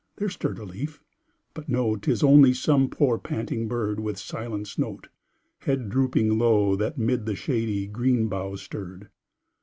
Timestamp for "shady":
7.35-7.85